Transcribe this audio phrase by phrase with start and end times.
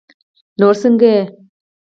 [0.59, 1.19] نور سنګه یی